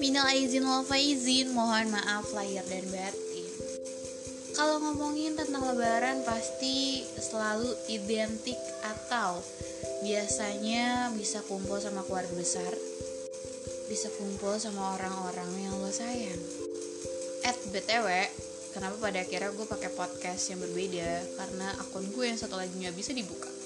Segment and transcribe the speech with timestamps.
[0.00, 3.52] Minal aizin wal faizin, mohon maaf lahir dan batin.
[4.56, 9.44] Kalau ngomongin tentang lebaran pasti selalu identik atau
[10.00, 12.72] biasanya bisa kumpul sama keluarga besar,
[13.92, 16.40] bisa kumpul sama orang-orang yang lo sayang.
[17.44, 18.08] At BTW,
[18.72, 22.96] kenapa pada akhirnya gue pakai podcast yang berbeda karena akun gue yang satu lagi nggak
[22.96, 23.60] bisa dibuka.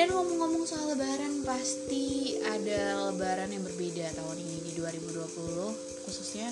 [0.00, 6.48] Dan ngomong-ngomong soal lebaran pasti ada lebaran yang berbeda tahun ini di 2020 khususnya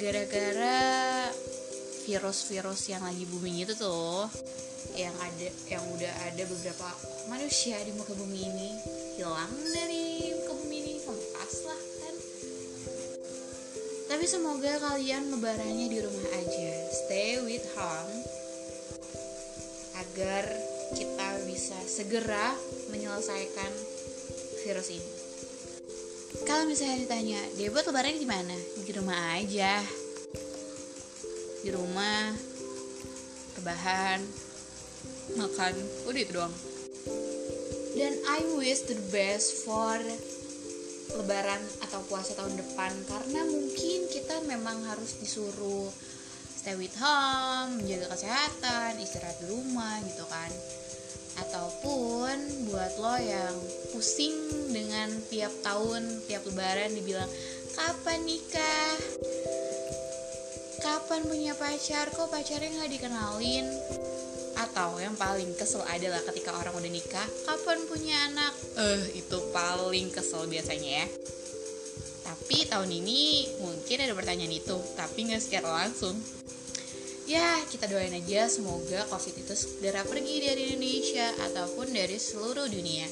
[0.00, 0.80] gara-gara
[2.08, 4.24] virus-virus yang lagi booming itu tuh
[4.96, 6.88] yang ada yang udah ada beberapa
[7.28, 8.70] manusia di muka bumi ini
[9.20, 12.14] hilang dari muka bumi ini lepas lah kan?
[14.08, 16.72] Tapi semoga kalian lebarannya di rumah aja.
[16.96, 18.24] Stay with home.
[20.00, 20.48] Agar
[20.92, 22.52] kita bisa segera
[22.92, 23.72] menyelesaikan
[24.64, 25.10] virus ini.
[26.44, 28.56] Kalau misalnya ditanya dia buat lebaran di mana?
[28.84, 29.80] Di rumah aja.
[31.64, 32.36] Di rumah
[33.56, 34.20] rebahan
[35.40, 35.74] makan
[36.04, 36.54] udah itu doang.
[37.94, 39.96] Dan I wish the best for
[41.14, 45.88] lebaran atau puasa tahun depan karena mungkin kita memang harus disuruh
[46.64, 50.48] stay with home menjaga kesehatan istirahat di rumah gitu kan.
[51.44, 52.40] Ataupun
[52.72, 53.52] buat lo yang
[53.92, 54.32] pusing
[54.72, 57.28] dengan tiap tahun tiap lebaran dibilang
[57.76, 58.96] kapan nikah?
[60.80, 62.08] Kapan punya pacar?
[62.08, 63.68] Kok pacarnya nggak dikenalin?
[64.56, 68.56] Atau yang paling kesel adalah ketika orang udah nikah kapan punya anak?
[68.80, 71.06] Eh itu paling kesel biasanya ya.
[72.24, 76.16] Tapi tahun ini mungkin ada pertanyaan itu tapi nggak secara langsung
[77.24, 83.08] ya kita doain aja semoga covid itu segera pergi dari Indonesia ataupun dari seluruh dunia.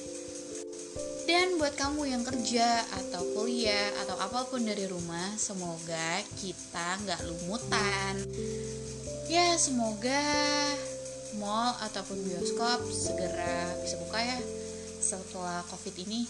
[1.22, 7.24] Dan buat kamu yang kerja atau kuliah atau apa pun dari rumah semoga kita nggak
[7.24, 8.14] lumutan.
[9.32, 10.20] Ya semoga
[11.40, 14.38] mall ataupun bioskop segera bisa buka ya
[15.00, 16.28] setelah covid ini.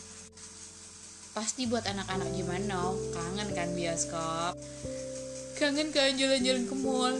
[1.33, 2.29] Pasti buat anak-anak
[2.69, 4.55] now kangen kan bioskop
[5.63, 7.15] kangen kan jalan-jalan ke mall.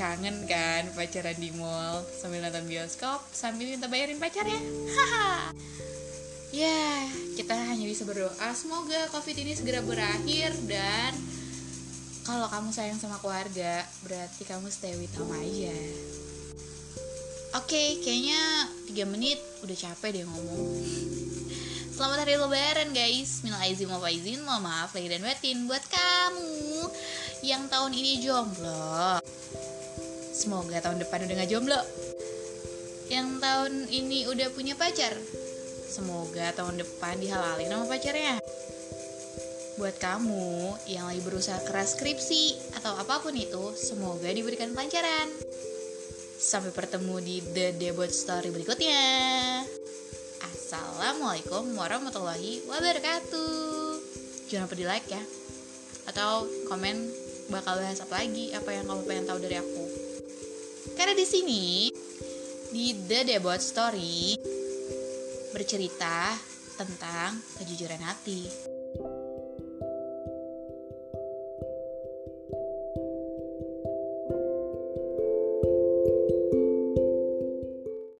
[0.00, 4.56] Kangen kan pacaran di mall sambil nonton bioskop sambil minta bayarin pacarnya
[4.96, 5.52] haha.
[6.48, 7.04] Ya
[7.36, 8.48] kita hanya bisa berdoa.
[8.56, 11.12] Semoga covid ini segera berakhir dan
[12.24, 15.76] kalau kamu sayang sama keluarga berarti kamu stay with home aja.
[17.60, 18.40] Oke, okay, kayaknya
[18.96, 20.80] 3 menit udah capek deh ngomong.
[22.00, 23.44] Selamat hari lebaran guys.
[23.44, 26.88] Minal aizin wal faizin, mohon maaf lahir dan batin buat kamu
[27.44, 29.20] yang tahun ini jomblo.
[30.32, 31.76] Semoga tahun depan udah gak jomblo.
[33.12, 35.12] Yang tahun ini udah punya pacar.
[35.92, 38.40] Semoga tahun depan dihalalin sama pacarnya.
[39.76, 45.28] Buat kamu yang lagi berusaha keras skripsi atau apa pun itu, semoga diberikan pelancaran.
[46.40, 49.68] Sampai bertemu di The Debut Story berikutnya.
[50.70, 53.98] Assalamualaikum warahmatullahi wabarakatuh.
[54.46, 55.18] Jangan lupa di like ya.
[56.06, 57.10] Atau komen
[57.50, 59.84] bakal bahas apa lagi, apa yang kamu pengen tahu dari aku.
[60.94, 61.90] Karena di sini
[62.70, 64.38] di The Debut Story
[65.50, 66.38] bercerita
[66.78, 68.46] tentang kejujuran hati.